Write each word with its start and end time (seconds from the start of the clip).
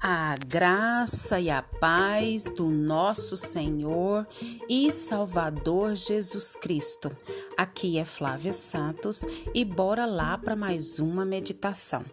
A 0.00 0.36
graça 0.36 1.40
e 1.40 1.50
a 1.50 1.60
paz 1.60 2.44
do 2.44 2.70
nosso 2.70 3.36
Senhor 3.36 4.28
e 4.68 4.92
Salvador 4.92 5.96
Jesus 5.96 6.54
Cristo. 6.54 7.10
Aqui 7.56 7.98
é 7.98 8.04
Flávia 8.04 8.52
Santos 8.52 9.24
e 9.52 9.64
bora 9.64 10.06
lá 10.06 10.38
para 10.38 10.54
mais 10.54 11.00
uma 11.00 11.24
meditação. 11.24 12.04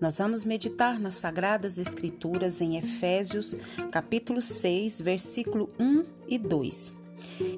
Nós 0.00 0.16
vamos 0.16 0.46
meditar 0.46 0.98
nas 0.98 1.16
Sagradas 1.16 1.78
Escrituras 1.78 2.62
em 2.62 2.78
Efésios, 2.78 3.54
capítulo 3.92 4.40
6, 4.40 5.02
versículo 5.02 5.68
1 5.78 6.04
e 6.26 6.38
2. 6.38 6.92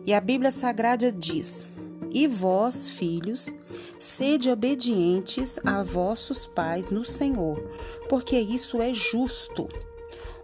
E 0.04 0.12
a 0.12 0.20
Bíblia 0.20 0.50
Sagrada 0.50 1.12
diz: 1.12 1.64
E 2.10 2.26
vós, 2.26 2.88
filhos, 2.88 3.48
sede 3.98 4.50
obedientes 4.50 5.60
a 5.64 5.82
vossos 5.82 6.44
pais 6.44 6.90
no 6.90 7.04
Senhor, 7.04 7.58
porque 8.08 8.38
isso 8.38 8.80
é 8.82 8.92
justo. 8.92 9.68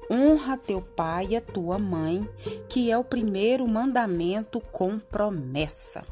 Honra 0.08 0.56
teu 0.56 0.80
pai 0.80 1.28
e 1.30 1.36
a 1.36 1.40
tua 1.40 1.78
mãe, 1.78 2.28
que 2.68 2.92
é 2.92 2.96
o 2.96 3.02
primeiro 3.02 3.66
mandamento 3.66 4.60
com 4.70 5.00
promessa. 5.00 6.04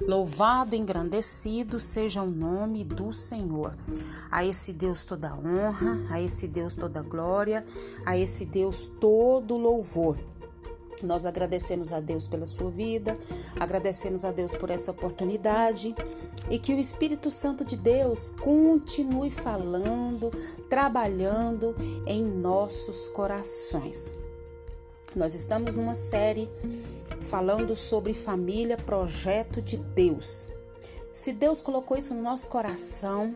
Louvado 0.00 0.76
engrandecido 0.76 1.80
seja 1.80 2.22
o 2.22 2.30
nome 2.30 2.84
do 2.84 3.12
Senhor. 3.12 3.76
A 4.30 4.44
esse 4.44 4.72
Deus 4.72 5.02
toda 5.02 5.34
honra, 5.34 6.06
a 6.10 6.20
esse 6.20 6.46
Deus 6.46 6.76
toda 6.76 7.02
glória, 7.02 7.64
a 8.06 8.16
esse 8.16 8.46
Deus 8.46 8.88
todo 9.00 9.56
louvor. 9.56 10.16
Nós 11.02 11.24
agradecemos 11.24 11.92
a 11.92 12.00
Deus 12.00 12.28
pela 12.28 12.46
sua 12.46 12.70
vida, 12.70 13.16
agradecemos 13.58 14.24
a 14.24 14.30
Deus 14.30 14.54
por 14.54 14.70
essa 14.70 14.90
oportunidade 14.90 15.94
e 16.50 16.58
que 16.58 16.74
o 16.74 16.78
Espírito 16.78 17.30
Santo 17.30 17.64
de 17.64 17.76
Deus 17.76 18.30
continue 18.30 19.30
falando, 19.30 20.30
trabalhando 20.68 21.74
em 22.06 22.22
nossos 22.22 23.08
corações. 23.08 24.12
Nós 25.14 25.34
estamos 25.34 25.74
numa 25.74 25.94
série 25.94 26.48
falando 27.20 27.74
sobre 27.74 28.14
família, 28.14 28.76
projeto 28.76 29.60
de 29.60 29.76
Deus. 29.76 30.46
Se 31.12 31.32
Deus 31.32 31.60
colocou 31.60 31.96
isso 31.96 32.14
no 32.14 32.22
nosso 32.22 32.46
coração, 32.48 33.34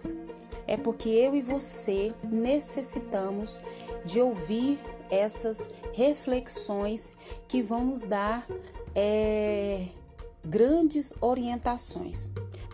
é 0.67 0.77
porque 0.77 1.09
eu 1.09 1.35
e 1.35 1.43
você 1.43 2.15
necessitamos 2.23 3.61
de 4.05 4.21
ouvir 4.21 4.79
essas 5.15 5.69
reflexões 5.93 7.17
que 7.49 7.63
vão 7.63 7.85
nos 7.85 8.03
dar 8.03 8.47
é, 8.95 9.87
grandes 10.45 11.15
orientações 11.21 12.29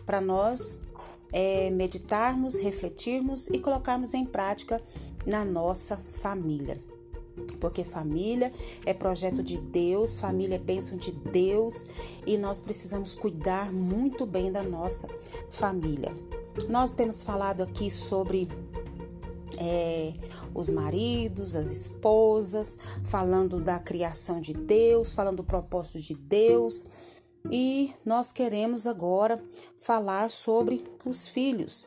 para 0.04 0.20
nós 0.20 0.80
é, 1.32 1.70
meditarmos, 1.70 2.58
refletirmos 2.58 3.48
e 3.48 3.58
colocarmos 3.58 4.14
em 4.14 4.24
prática 4.24 4.82
na 5.24 5.44
nossa 5.44 5.96
família. 5.96 6.80
Porque 7.60 7.84
família 7.84 8.52
é 8.84 8.92
projeto 8.92 9.42
de 9.42 9.58
Deus, 9.58 10.18
família 10.18 10.56
é 10.56 10.58
bênção 10.58 10.98
de 10.98 11.12
Deus 11.12 11.86
e 12.26 12.36
nós 12.36 12.60
precisamos 12.60 13.14
cuidar 13.14 13.72
muito 13.72 14.26
bem 14.26 14.50
da 14.50 14.62
nossa 14.62 15.08
família. 15.48 16.12
Nós 16.68 16.92
temos 16.92 17.22
falado 17.22 17.62
aqui 17.62 17.90
sobre 17.90 18.48
é, 19.60 20.14
os 20.54 20.70
maridos, 20.70 21.54
as 21.54 21.70
esposas, 21.70 22.78
falando 23.04 23.60
da 23.60 23.78
criação 23.78 24.40
de 24.40 24.54
Deus, 24.54 25.12
falando 25.12 25.36
do 25.38 25.44
propósito 25.44 26.00
de 26.00 26.14
Deus. 26.14 26.86
E 27.50 27.92
nós 28.04 28.32
queremos 28.32 28.86
agora 28.86 29.42
falar 29.76 30.30
sobre 30.30 30.84
os 31.04 31.28
filhos, 31.28 31.86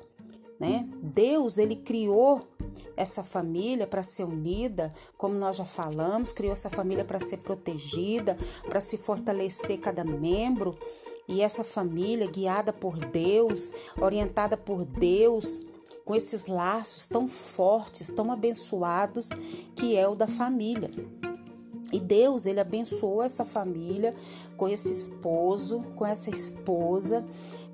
né? 0.59 0.87
Deus, 1.01 1.57
ele 1.57 1.75
criou 1.75 2.47
essa 2.95 3.23
família 3.23 3.87
para 3.87 4.03
ser 4.03 4.23
unida, 4.23 4.91
como 5.17 5.33
nós 5.35 5.55
já 5.55 5.65
falamos, 5.65 6.31
criou 6.31 6.53
essa 6.53 6.69
família 6.69 7.03
para 7.03 7.19
ser 7.19 7.37
protegida, 7.37 8.37
para 8.67 8.79
se 8.79 8.97
fortalecer 8.97 9.79
cada 9.79 10.03
membro. 10.03 10.77
E 11.27 11.41
essa 11.41 11.63
família 11.63 12.27
guiada 12.27 12.73
por 12.73 12.97
Deus, 12.97 13.71
orientada 13.99 14.57
por 14.57 14.83
Deus, 14.85 15.59
com 16.03 16.15
esses 16.15 16.47
laços 16.47 17.07
tão 17.07 17.27
fortes, 17.27 18.09
tão 18.09 18.31
abençoados 18.31 19.29
que 19.75 19.95
é 19.95 20.07
o 20.07 20.15
da 20.15 20.27
família. 20.27 20.89
E 21.93 21.99
Deus, 21.99 22.47
ele 22.47 22.59
abençoou 22.59 23.21
essa 23.21 23.45
família 23.45 24.15
com 24.57 24.67
esse 24.67 24.91
esposo, 24.91 25.81
com 25.95 26.03
essa 26.03 26.31
esposa. 26.31 27.23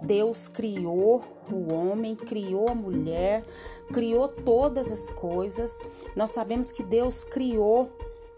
Deus 0.03 0.49
criou 0.49 1.23
o 1.49 1.73
homem, 1.73 2.17
criou 2.17 2.67
a 2.67 2.75
mulher, 2.75 3.45
criou 3.93 4.27
todas 4.27 4.91
as 4.91 5.09
coisas. 5.09 5.81
Nós 6.17 6.31
sabemos 6.31 6.69
que 6.69 6.83
Deus 6.83 7.23
criou 7.23 7.89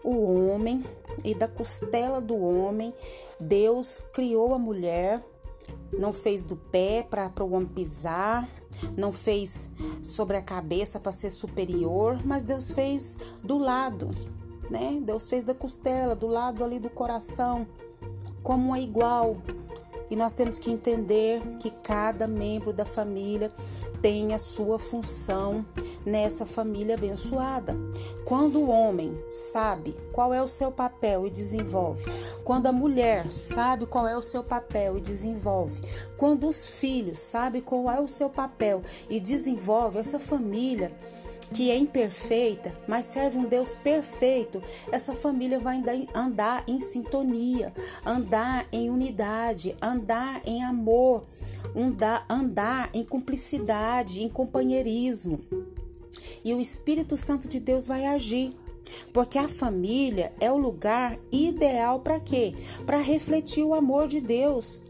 o 0.04 0.22
homem 0.22 0.84
e 1.24 1.34
da 1.34 1.48
costela 1.48 2.20
do 2.20 2.36
homem, 2.36 2.94
Deus 3.38 4.02
criou 4.12 4.54
a 4.54 4.58
mulher. 4.58 5.24
Não 5.92 6.12
fez 6.12 6.44
do 6.44 6.56
pé 6.56 7.06
para 7.08 7.44
o 7.44 7.52
homem 7.52 7.68
pisar, 7.68 8.48
não 8.96 9.12
fez 9.12 9.68
sobre 10.02 10.36
a 10.36 10.42
cabeça 10.42 10.98
para 10.98 11.12
ser 11.12 11.30
superior, 11.30 12.18
mas 12.24 12.42
Deus 12.42 12.70
fez 12.70 13.16
do 13.42 13.58
lado, 13.58 14.10
né? 14.70 15.00
Deus 15.02 15.28
fez 15.28 15.44
da 15.44 15.54
costela, 15.54 16.14
do 16.14 16.26
lado 16.26 16.64
ali 16.64 16.78
do 16.78 16.90
coração, 16.90 17.66
como 18.42 18.74
é 18.74 18.80
igual. 18.80 19.36
E 20.10 20.16
nós 20.16 20.34
temos 20.34 20.58
que 20.58 20.70
entender 20.70 21.40
que 21.58 21.70
cada 21.70 22.26
membro 22.26 22.72
da 22.72 22.84
família 22.84 23.50
tem 24.02 24.34
a 24.34 24.38
sua 24.38 24.78
função 24.78 25.64
nessa 26.04 26.46
família 26.46 26.94
abençoada. 26.94 27.76
Quando 28.24 28.60
o 28.60 28.70
homem 28.70 29.12
sabe 29.28 29.94
qual 30.12 30.32
é 30.32 30.42
o 30.42 30.48
seu 30.48 30.70
papel 30.70 31.26
e 31.26 31.30
desenvolve, 31.30 32.04
quando 32.44 32.66
a 32.66 32.72
mulher 32.72 33.30
sabe 33.30 33.86
qual 33.86 34.06
é 34.06 34.16
o 34.16 34.22
seu 34.22 34.42
papel 34.42 34.98
e 34.98 35.00
desenvolve, 35.00 35.80
quando 36.16 36.46
os 36.46 36.64
filhos 36.64 37.20
sabem 37.20 37.60
qual 37.60 37.90
é 37.90 38.00
o 38.00 38.08
seu 38.08 38.30
papel 38.30 38.82
e 39.08 39.20
desenvolve, 39.20 39.98
essa 39.98 40.18
família 40.18 40.92
que 41.52 41.70
é 41.70 41.76
imperfeita, 41.76 42.72
mas 42.88 43.04
serve 43.04 43.38
um 43.38 43.44
Deus 43.44 43.74
perfeito, 43.74 44.62
essa 44.90 45.14
família 45.14 45.60
vai 45.60 45.82
andar 46.14 46.64
em 46.66 46.80
sintonia, 46.80 47.72
andar 48.06 48.66
em 48.72 48.88
unidade, 48.88 49.76
andar 49.80 50.40
em 50.46 50.64
amor, 50.64 51.24
andar 52.28 52.90
em 52.94 53.04
cumplicidade, 53.04 54.22
em 54.22 54.28
companheirismo. 54.28 55.40
E 56.44 56.52
o 56.54 56.60
Espírito 56.60 57.16
Santo 57.16 57.48
de 57.48 57.60
Deus 57.60 57.86
vai 57.86 58.06
agir. 58.06 58.54
Porque 59.12 59.38
a 59.38 59.48
família 59.48 60.32
é 60.40 60.50
o 60.50 60.56
lugar 60.56 61.18
ideal 61.30 62.00
para 62.00 62.18
quê? 62.18 62.54
Para 62.84 62.98
refletir 62.98 63.62
o 63.62 63.74
amor 63.74 64.08
de 64.08 64.20
Deus. 64.20 64.80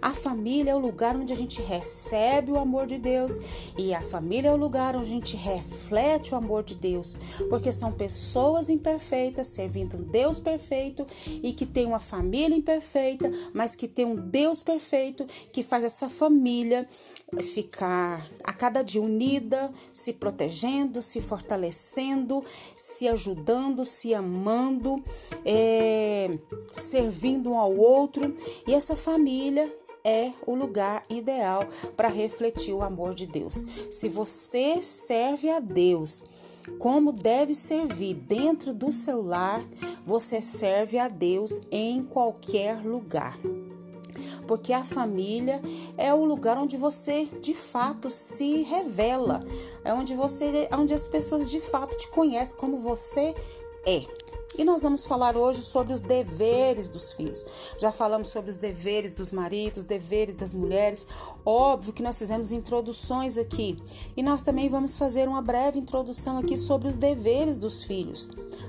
A 0.00 0.12
família 0.12 0.72
é 0.72 0.74
o 0.74 0.78
lugar 0.78 1.16
onde 1.16 1.32
a 1.32 1.36
gente 1.36 1.62
recebe 1.62 2.50
o 2.50 2.58
amor 2.58 2.86
de 2.86 2.98
Deus 2.98 3.38
e 3.78 3.94
a 3.94 4.02
família 4.02 4.48
é 4.48 4.52
o 4.52 4.56
lugar 4.56 4.96
onde 4.96 5.06
a 5.06 5.14
gente 5.14 5.36
reflete 5.36 6.34
o 6.34 6.36
amor 6.36 6.64
de 6.64 6.74
Deus, 6.74 7.16
porque 7.48 7.72
são 7.72 7.92
pessoas 7.92 8.68
imperfeitas 8.68 9.46
servindo 9.46 9.96
um 9.96 10.02
Deus 10.02 10.40
perfeito 10.40 11.06
e 11.42 11.52
que 11.52 11.64
tem 11.64 11.86
uma 11.86 12.00
família 12.00 12.56
imperfeita, 12.56 13.30
mas 13.54 13.76
que 13.76 13.86
tem 13.86 14.04
um 14.04 14.16
Deus 14.16 14.60
perfeito 14.60 15.24
que 15.52 15.62
faz 15.62 15.84
essa 15.84 16.08
família 16.08 16.86
ficar 17.40 18.28
a 18.44 18.52
cada 18.52 18.82
dia 18.82 19.00
unida, 19.00 19.72
se 19.92 20.12
protegendo, 20.12 21.00
se 21.00 21.20
fortalecendo, 21.20 22.44
se 22.76 23.08
ajudando, 23.08 23.84
se 23.84 24.12
amando, 24.12 25.02
é, 25.44 26.38
servindo 26.72 27.50
um 27.50 27.58
ao 27.58 27.76
outro. 27.76 28.34
E 28.66 28.74
essa 28.74 28.96
família 28.96 29.70
é 30.04 30.32
o 30.46 30.54
lugar 30.54 31.04
ideal 31.08 31.62
para 31.96 32.08
refletir 32.08 32.74
o 32.74 32.82
amor 32.82 33.14
de 33.14 33.26
Deus. 33.26 33.64
Se 33.90 34.08
você 34.08 34.82
serve 34.82 35.48
a 35.48 35.60
Deus, 35.60 36.24
como 36.78 37.12
deve 37.12 37.54
servir 37.54 38.14
dentro 38.14 38.72
do 38.72 38.92
seu 38.92 39.22
lar, 39.22 39.64
você 40.04 40.40
serve 40.40 40.98
a 40.98 41.08
Deus 41.08 41.60
em 41.70 42.02
qualquer 42.02 42.84
lugar. 42.84 43.38
Porque 44.46 44.72
a 44.72 44.84
família 44.84 45.62
é 45.96 46.12
o 46.12 46.24
lugar 46.24 46.58
onde 46.58 46.76
você 46.76 47.26
de 47.40 47.54
fato 47.54 48.10
se 48.10 48.62
revela, 48.62 49.44
é 49.84 49.94
onde 49.94 50.14
você, 50.14 50.68
onde 50.76 50.92
as 50.92 51.08
pessoas 51.08 51.50
de 51.50 51.60
fato 51.60 51.96
te 51.96 52.08
conhecem 52.08 52.58
como 52.58 52.78
você 52.78 53.34
é. 53.86 54.22
E 54.58 54.64
nós 54.64 54.82
vamos 54.82 55.06
falar 55.06 55.34
hoje 55.34 55.62
sobre 55.62 55.94
os 55.94 56.00
deveres 56.00 56.90
dos 56.90 57.12
filhos. 57.12 57.44
Já 57.78 57.90
falamos 57.90 58.28
sobre 58.28 58.50
os 58.50 58.58
deveres 58.58 59.14
dos 59.14 59.32
maridos, 59.32 59.86
deveres 59.86 60.34
das 60.34 60.52
mulheres. 60.52 61.06
Óbvio 61.44 61.92
que 61.92 62.02
nós 62.02 62.18
fizemos 62.18 62.52
introduções 62.52 63.38
aqui. 63.38 63.82
E 64.14 64.22
nós 64.22 64.42
também 64.42 64.68
vamos 64.68 64.98
fazer 64.98 65.26
uma 65.26 65.40
breve 65.40 65.78
introdução 65.78 66.36
aqui 66.36 66.58
sobre 66.58 66.86
os 66.86 66.96
deveres 66.96 67.56
dos 67.56 67.82
filhos. 67.82 68.28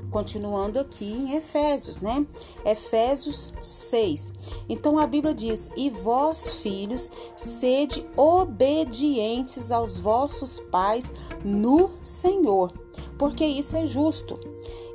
Continuando 0.09 0.79
aqui 0.79 1.05
em 1.05 1.35
Efésios, 1.35 1.99
né? 1.99 2.25
Efésios 2.63 3.51
6. 3.61 4.33
Então 4.69 4.97
a 4.97 5.05
Bíblia 5.05 5.33
diz: 5.33 5.69
E 5.75 5.89
vós, 5.89 6.61
filhos, 6.61 7.11
sede 7.35 8.07
obedientes 8.15 9.69
aos 9.69 9.97
vossos 9.97 10.59
pais 10.59 11.13
no 11.43 11.89
Senhor, 12.01 12.71
porque 13.17 13.43
isso 13.45 13.75
é 13.75 13.85
justo. 13.85 14.39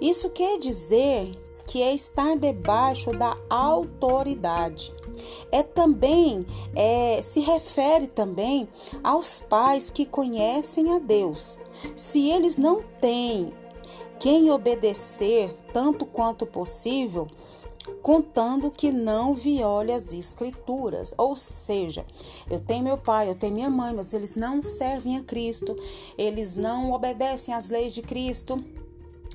Isso 0.00 0.30
quer 0.30 0.58
dizer 0.58 1.36
que 1.66 1.82
é 1.82 1.94
estar 1.94 2.36
debaixo 2.36 3.12
da 3.12 3.36
autoridade. 3.50 4.92
É 5.52 5.62
também, 5.62 6.46
é, 6.74 7.20
se 7.20 7.40
refere 7.40 8.06
também 8.06 8.68
aos 9.02 9.38
pais 9.38 9.90
que 9.90 10.06
conhecem 10.06 10.94
a 10.94 10.98
Deus. 10.98 11.58
Se 11.94 12.30
eles 12.30 12.56
não 12.56 12.82
têm 13.00 13.52
quem 14.18 14.50
obedecer 14.50 15.54
tanto 15.72 16.06
quanto 16.06 16.46
possível, 16.46 17.28
contando 18.02 18.70
que 18.70 18.90
não 18.90 19.34
viole 19.34 19.92
as 19.92 20.12
escrituras. 20.12 21.14
Ou 21.18 21.36
seja, 21.36 22.04
eu 22.50 22.60
tenho 22.60 22.84
meu 22.84 22.96
pai, 22.96 23.28
eu 23.28 23.34
tenho 23.34 23.54
minha 23.54 23.70
mãe, 23.70 23.92
mas 23.94 24.12
eles 24.12 24.34
não 24.34 24.62
servem 24.62 25.18
a 25.18 25.22
Cristo, 25.22 25.76
eles 26.16 26.54
não 26.54 26.92
obedecem 26.92 27.52
às 27.54 27.68
leis 27.68 27.94
de 27.94 28.02
Cristo 28.02 28.64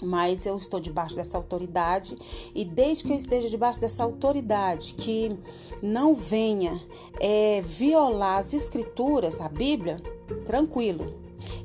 mas 0.02 0.46
eu 0.46 0.58
estou 0.58 0.80
debaixo 0.80 1.16
dessa 1.16 1.38
autoridade 1.38 2.18
e 2.54 2.66
desde 2.66 3.04
que 3.04 3.12
eu 3.12 3.18
esteja 3.18 3.50
debaixo 3.50 3.80
dessa 3.80 4.04
autoridade 4.04 4.96
que 4.96 5.38
não 5.82 6.16
venha 6.16 6.82
é, 7.20 7.62
violar 7.62 8.40
as 8.40 8.54
escrituras, 8.54 9.40
a 9.40 9.48
Bíblia, 9.48 9.98
tranquilo. 10.46 11.14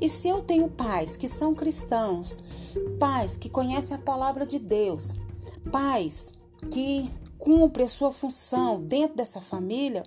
E 0.01 0.09
se 0.09 0.29
eu 0.29 0.43
tenho 0.43 0.69
pais 0.69 1.17
que 1.17 1.29
são 1.29 1.55
cristãos, 1.55 2.39
pais 2.99 3.37
que 3.37 3.49
conhecem 3.49 3.97
a 3.97 4.01
palavra 4.01 4.45
de 4.45 4.59
Deus, 4.59 5.15
pais 5.71 6.33
que 6.71 7.11
cumprem 7.39 7.87
a 7.87 7.89
sua 7.89 8.11
função 8.11 8.83
dentro 8.83 9.17
dessa 9.17 9.41
família, 9.41 10.05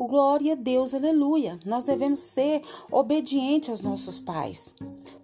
o 0.00 0.08
glória 0.08 0.54
a 0.54 0.56
Deus, 0.56 0.94
aleluia. 0.94 1.60
Nós 1.66 1.84
devemos 1.84 2.20
ser 2.20 2.62
obedientes 2.90 3.68
aos 3.68 3.82
nossos 3.82 4.18
pais. 4.18 4.74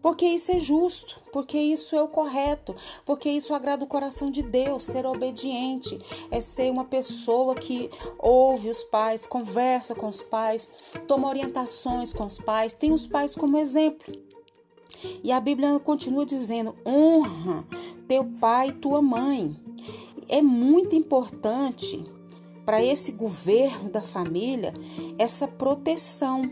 Porque 0.03 0.27
isso 0.27 0.53
é 0.53 0.61
justo, 0.61 1.19
porque 1.33 1.57
isso 1.57 1.97
é 1.97 2.03
o 2.03 2.09
correto, 2.09 2.77
porque 3.03 3.31
isso 3.31 3.55
agrada 3.55 3.85
o 3.85 3.89
coração 3.89 4.31
de 4.31 4.43
Deus. 4.43 4.85
Ser 4.85 5.07
obediente 5.07 5.99
é 6.31 6.43
ser 6.43 6.71
uma 6.71 6.85
pessoa 6.85 7.55
que 7.55 7.89
ouve 8.19 8.69
os 8.69 8.83
pais, 8.83 9.25
conversa 9.25 9.95
com 9.95 10.09
os 10.09 10.21
pais, 10.21 10.71
toma 11.09 11.27
orientações 11.27 12.13
com 12.13 12.27
os 12.27 12.39
pais, 12.39 12.75
tem 12.75 12.93
os 12.93 13.07
pais 13.07 13.35
como 13.35 13.57
exemplo. 13.57 14.15
E 15.25 15.33
a 15.33 15.41
Bíblia 15.41 15.81
continua 15.81 16.27
dizendo: 16.27 16.77
honra 16.85 17.67
teu 18.07 18.27
pai 18.39 18.69
e 18.69 18.73
tua 18.73 19.01
mãe. 19.01 19.57
É 20.29 20.43
muito 20.43 20.95
importante 20.95 22.05
para 22.67 22.85
esse 22.85 23.13
governo 23.13 23.89
da 23.89 24.03
família 24.03 24.75
essa 25.17 25.49
proteção 25.49 26.51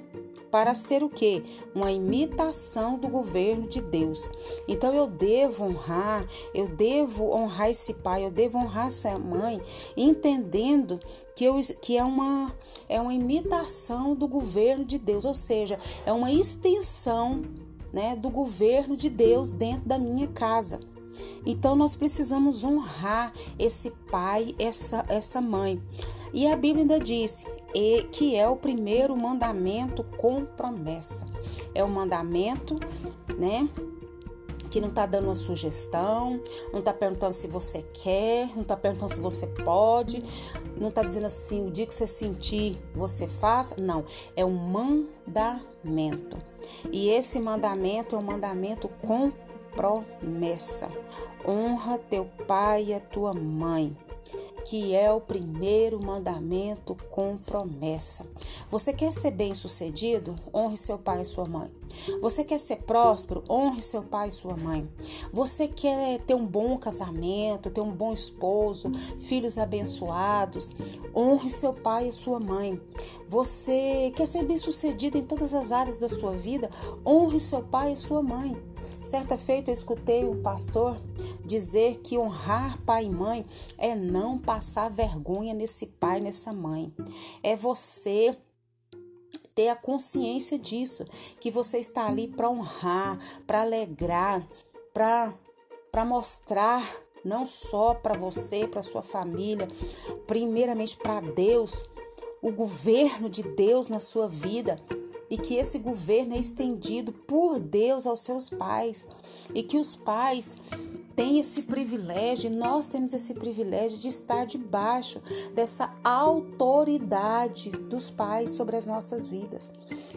para 0.55 0.73
ser 0.73 1.03
o 1.03 1.11
que? 1.11 1.43
Uma 1.75 1.91
imitação 1.91 2.97
do 2.97 3.09
governo 3.09 3.67
de 3.67 3.81
Deus. 3.81 4.31
Então 4.69 4.95
eu 4.95 5.09
devo 5.09 5.65
honrar, 5.65 6.25
eu 6.55 6.69
devo 6.69 7.35
honrar 7.35 7.71
esse 7.71 7.93
pai, 7.95 8.25
eu 8.25 8.31
devo 8.31 8.59
honrar 8.59 8.87
essa 8.87 9.19
mãe, 9.19 9.61
entendendo 9.97 11.01
que, 11.35 11.45
eu, 11.45 11.61
que 11.83 11.97
é, 11.97 12.05
uma, 12.05 12.55
é 12.89 13.01
uma 13.01 13.13
imitação 13.13 14.15
do 14.15 14.29
governo 14.29 14.85
de 14.85 14.97
Deus, 14.97 15.25
ou 15.25 15.35
seja, 15.35 15.77
é 16.07 16.13
uma 16.13 16.31
extensão 16.31 17.43
né, 17.93 18.15
do 18.15 18.31
governo 18.31 18.97
de 18.97 19.11
Deus 19.11 19.51
dentro 19.51 19.89
da 19.89 19.99
minha 19.99 20.29
casa. 20.29 20.79
Então 21.47 21.75
nós 21.77 21.97
precisamos 21.97 22.65
honrar 22.65 23.33
esse 23.59 23.91
pai, 24.11 24.55
essa, 24.59 25.05
essa 25.09 25.41
mãe. 25.41 25.83
E 26.33 26.47
a 26.47 26.57
Bíblia 26.57 26.83
ainda 26.83 26.99
diz: 26.99 27.47
e 27.75 28.03
que 28.13 28.37
é 28.37 28.49
o 28.49 28.57
primeiro 28.57 29.17
mandamento 29.17 30.05
com 30.17 30.45
promessa. 30.45 31.27
É 31.75 31.83
o 31.83 31.89
mandamento, 31.89 32.79
né? 33.37 33.69
Que 34.71 34.81
não 34.81 34.89
está 34.89 35.07
dando 35.07 35.27
uma 35.27 35.35
sugestão, 35.35 36.41
não 36.73 36.81
está 36.81 36.93
perguntando 36.93 37.33
se 37.33 37.47
você 37.47 37.83
quer, 38.03 38.49
não 38.55 38.63
está 38.63 38.77
perguntando 38.77 39.13
se 39.13 39.21
você 39.21 39.47
pode, 39.47 40.25
não 40.77 40.89
está 40.89 41.03
dizendo 41.03 41.27
assim, 41.27 41.69
o 41.69 41.71
dia 41.71 41.87
que 41.87 41.95
você 41.95 42.07
sentir, 42.07 42.79
você 42.95 43.29
faça. 43.29 43.77
Não, 43.81 44.05
é 44.35 44.45
um 44.45 44.55
mandamento. 44.57 46.37
E 46.91 47.11
esse 47.11 47.39
mandamento 47.39 48.17
é 48.17 48.19
um 48.19 48.23
mandamento 48.23 48.89
com 48.89 49.33
promessa. 49.75 50.89
Honra 51.47 51.99
teu 51.99 52.27
pai 52.47 52.85
e 52.85 52.95
a 52.95 53.01
tua 53.01 53.35
mãe 53.35 53.97
que 54.65 54.95
é 54.95 55.13
o 55.13 55.21
primeiro 55.21 56.01
mandamento 56.01 56.97
com 57.11 57.37
promessa. 57.37 58.27
Você 58.71 58.93
quer 58.93 59.13
ser 59.13 59.31
bem-sucedido? 59.31 60.35
Honre 60.53 60.77
seu 60.77 60.99
pai 60.99 61.23
e 61.23 61.27
sua 61.27 61.47
mãe. 61.47 61.71
Você 62.21 62.43
quer 62.43 62.59
ser 62.59 62.77
próspero? 62.77 63.45
Honre 63.49 63.83
seu 63.83 64.03
pai 64.03 64.29
e 64.29 64.33
sua 64.33 64.57
mãe. 64.57 64.89
Você 65.33 65.69
quer 65.69 66.21
ter 66.21 66.35
um 66.35 66.47
bom 66.47 66.77
casamento, 66.79 67.71
ter 67.71 67.81
um 67.81 67.93
bom 67.93 68.13
esposo, 68.13 68.91
filhos 69.19 69.59
abençoados? 69.59 70.73
Honre 71.15 71.51
seu 71.51 71.73
pai 71.73 72.09
e 72.09 72.13
sua 72.13 72.41
mãe. 72.41 72.81
Você 73.29 74.13
quer 74.17 74.27
ser 74.27 74.45
bem-sucedido 74.45 75.19
em 75.19 75.25
todas 75.25 75.55
as 75.55 75.71
áreas 75.71 75.99
da 75.99 76.09
sua 76.09 76.33
vida? 76.33 76.71
Honre 77.07 77.39
seu 77.39 77.63
pai 77.63 77.93
e 77.93 77.97
sua 77.97 78.23
mãe. 78.23 78.57
Certa 79.03 79.37
feita 79.37 79.71
eu 79.71 79.75
escutei 79.75 80.25
um 80.25 80.43
pastor 80.43 80.97
dizer 81.47 82.01
que 82.01 82.19
honrar 82.19 82.81
pai 82.83 83.05
e 83.05 83.11
mãe 83.11 83.47
é 83.79 83.95
não 83.95 84.39
passar 84.39 84.91
vergonha 84.91 85.55
nesse 85.55 85.87
pai, 85.87 86.21
nessa 86.21 86.53
mãe. 86.53 86.93
É 87.43 87.55
você 87.55 88.37
ter 89.55 89.69
a 89.69 89.77
consciência 89.77 90.59
disso, 90.59 91.07
que 91.39 91.51
você 91.51 91.79
está 91.79 92.07
ali 92.07 92.27
para 92.27 92.51
honrar, 92.51 93.19
para 93.47 93.63
alegrar, 93.63 94.47
para 94.93 95.35
para 95.93 96.05
mostrar 96.05 96.85
não 97.25 97.47
só 97.47 97.95
para 97.95 98.19
você, 98.19 98.67
para 98.67 98.83
sua 98.83 99.01
família, 99.01 99.69
primeiramente 100.27 100.97
para 100.97 101.21
Deus, 101.21 101.85
o 102.43 102.51
governo 102.51 103.31
de 103.31 103.45
Deus 103.45 103.89
na 103.89 104.01
sua 104.01 104.27
vida 104.27 104.79
e 105.35 105.37
que 105.37 105.57
esse 105.57 105.81
governo 105.81 106.37
é 106.37 106.39
estendido 106.39 107.13
por 107.13 107.59
Deus 107.59 108.07
aos 108.07 108.21
seus 108.21 108.49
pais 108.49 109.05
e 109.53 109.65
que 109.65 109.77
os 109.77 109.97
pais 109.97 110.59
tem 111.17 111.41
esse 111.41 111.63
privilégio, 111.63 112.51
nós 112.51 112.87
temos 112.87 113.13
esse 113.13 113.35
privilégio 113.35 113.99
de 113.99 114.09
estar 114.09 114.47
debaixo 114.47 115.21
dessa 115.53 115.93
autoridade 116.05 117.71
dos 117.71 118.11
pais 118.11 118.51
sobre 118.51 118.77
as 118.77 118.87
nossas 118.87 119.27
vidas. 119.27 119.73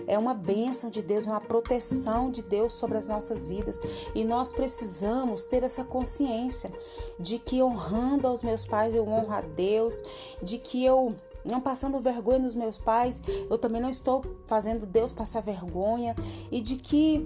É 0.07 0.17
uma 0.17 0.33
bênção 0.35 0.89
de 0.89 1.01
Deus, 1.01 1.25
uma 1.25 1.41
proteção 1.41 2.29
de 2.29 2.43
Deus 2.43 2.73
sobre 2.73 2.97
as 2.97 3.07
nossas 3.07 3.43
vidas. 3.43 3.79
E 4.13 4.23
nós 4.23 4.51
precisamos 4.51 5.45
ter 5.45 5.63
essa 5.63 5.83
consciência 5.83 6.71
de 7.19 7.39
que 7.39 7.61
honrando 7.61 8.27
aos 8.27 8.43
meus 8.43 8.65
pais 8.65 8.93
eu 8.93 9.07
honro 9.07 9.33
a 9.33 9.41
Deus, 9.41 10.03
de 10.41 10.57
que 10.57 10.83
eu 10.83 11.15
não 11.47 11.61
passando 11.61 11.99
vergonha 11.99 12.39
nos 12.39 12.55
meus 12.55 12.77
pais, 12.77 13.21
eu 13.49 13.57
também 13.57 13.81
não 13.81 13.89
estou 13.89 14.23
fazendo 14.45 14.85
Deus 14.85 15.11
passar 15.11 15.41
vergonha 15.41 16.15
e 16.51 16.61
de 16.61 16.75
que 16.75 17.25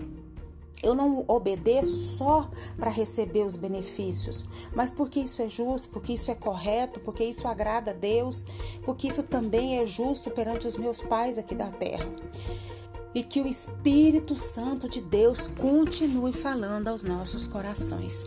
eu 0.84 0.96
não 0.96 1.24
obedeço 1.28 1.96
só 1.96 2.50
para 2.78 2.90
receber 2.90 3.46
os 3.46 3.56
benefícios, 3.56 4.44
mas 4.76 4.92
porque 4.92 5.20
isso 5.20 5.42
é 5.42 5.48
justo, 5.48 5.90
porque 5.90 6.14
isso 6.14 6.32
é 6.32 6.36
correto, 6.36 7.00
porque 7.00 7.24
isso 7.24 7.48
agrada 7.48 7.92
a 7.92 7.94
Deus, 7.94 8.46
porque 8.84 9.08
isso 9.08 9.22
também 9.22 9.78
é 9.78 9.86
justo 9.86 10.32
perante 10.32 10.66
os 10.66 10.78
meus 10.78 11.00
pais 11.00 11.38
aqui 11.38 11.54
da 11.54 11.70
terra 11.70 12.10
e 13.14 13.24
que 13.24 13.42
o 13.42 13.48
Espírito 13.48 14.38
Santo 14.38 14.88
de 14.88 15.02
Deus 15.02 15.48
continue 15.48 16.32
falando 16.32 16.88
aos 16.88 17.04
nossos 17.04 17.48
corações. 17.48 18.26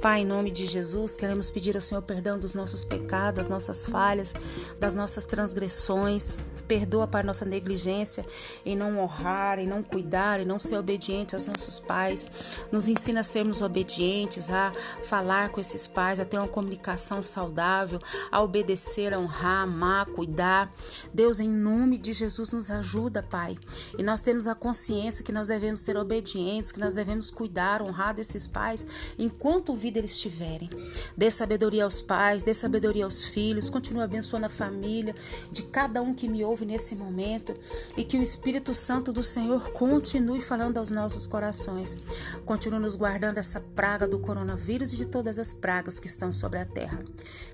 Pai, 0.00 0.20
em 0.20 0.26
nome 0.26 0.50
de 0.50 0.66
Jesus, 0.66 1.14
queremos 1.14 1.50
pedir 1.50 1.76
ao 1.76 1.80
Senhor 1.80 2.02
perdão 2.02 2.38
dos 2.38 2.52
nossos 2.52 2.84
pecados, 2.84 3.38
das 3.38 3.48
nossas 3.48 3.86
falhas, 3.86 4.34
das 4.78 4.94
nossas 4.94 5.24
transgressões. 5.24 6.32
Perdoa, 6.68 7.06
Pai, 7.06 7.22
nossa 7.22 7.44
negligência 7.44 8.24
em 8.64 8.76
não 8.76 8.98
honrar, 8.98 9.58
em 9.58 9.66
não 9.66 9.82
cuidar, 9.82 10.40
em 10.40 10.44
não 10.44 10.58
ser 10.58 10.76
obediente 10.76 11.34
aos 11.34 11.46
nossos 11.46 11.78
pais. 11.78 12.28
Nos 12.70 12.88
ensina 12.88 13.20
a 13.20 13.22
sermos 13.22 13.62
obedientes, 13.62 14.50
a 14.50 14.72
falar 15.02 15.50
com 15.50 15.60
esses 15.60 15.86
pais, 15.86 16.20
a 16.20 16.24
ter 16.24 16.38
uma 16.38 16.48
comunicação 16.48 17.22
saudável, 17.22 18.00
a 18.30 18.42
obedecer, 18.42 19.14
a 19.14 19.18
honrar, 19.18 19.62
amar, 19.62 20.06
cuidar. 20.06 20.70
Deus, 21.12 21.40
em 21.40 21.48
nome 21.48 21.98
de 21.98 22.12
Jesus, 22.12 22.50
nos 22.50 22.70
ajuda, 22.70 23.22
Pai. 23.22 23.56
E 23.98 24.02
nós 24.02 24.22
temos 24.22 24.46
a 24.46 24.54
consciência 24.54 25.24
que 25.24 25.32
nós 25.32 25.48
devemos 25.48 25.80
ser 25.80 25.96
obedientes, 25.96 26.72
que 26.72 26.80
nós 26.80 26.94
devemos 26.94 27.30
cuidar, 27.30 27.80
honrar 27.80 28.14
desses 28.14 28.46
pais 28.46 28.86
enquanto 29.18 29.74
vida 29.74 29.93
vida 29.94 30.00
eles 30.00 30.18
tiverem. 30.18 30.68
Dê 31.16 31.30
sabedoria 31.30 31.84
aos 31.84 32.00
pais, 32.00 32.42
dê 32.42 32.52
sabedoria 32.52 33.04
aos 33.04 33.22
filhos, 33.22 33.70
continue 33.70 34.02
abençoando 34.02 34.46
a 34.46 34.48
família 34.48 35.14
de 35.52 35.62
cada 35.62 36.02
um 36.02 36.12
que 36.12 36.28
me 36.28 36.44
ouve 36.44 36.64
nesse 36.64 36.96
momento 36.96 37.54
e 37.96 38.04
que 38.04 38.18
o 38.18 38.22
Espírito 38.22 38.74
Santo 38.74 39.12
do 39.12 39.22
Senhor 39.22 39.70
continue 39.72 40.40
falando 40.40 40.78
aos 40.78 40.90
nossos 40.90 41.26
corações. 41.26 41.96
Continue 42.44 42.80
nos 42.80 42.96
guardando 42.96 43.38
essa 43.38 43.60
praga 43.60 44.08
do 44.08 44.18
coronavírus 44.18 44.92
e 44.92 44.96
de 44.96 45.06
todas 45.06 45.38
as 45.38 45.52
pragas 45.52 45.98
que 45.98 46.08
estão 46.08 46.32
sobre 46.32 46.58
a 46.58 46.66
terra. 46.66 46.98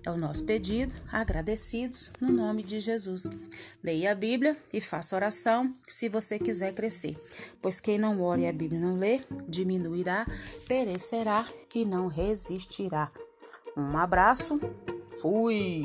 É 0.04 0.10
o 0.10 0.16
nosso 0.16 0.44
pedido, 0.44 0.94
agradecidos, 1.12 2.10
no 2.20 2.32
nome 2.32 2.62
de 2.62 2.80
Jesus. 2.80 3.30
Leia 3.82 4.12
a 4.12 4.14
Bíblia 4.14 4.56
e 4.72 4.80
faça 4.80 5.14
oração 5.14 5.74
se 5.86 6.08
você 6.08 6.38
quiser 6.38 6.72
crescer, 6.72 7.16
pois 7.60 7.80
quem 7.80 7.98
não 7.98 8.22
ora 8.22 8.40
e 8.40 8.48
a 8.48 8.52
Bíblia 8.52 8.80
não 8.80 8.96
lê, 8.96 9.20
diminuirá, 9.46 10.26
perecerá 10.66 11.46
e 11.74 11.84
não 11.84 12.06
resistirá. 12.06 13.10
Um 13.76 13.96
abraço, 13.96 14.60
fui! 15.20 15.84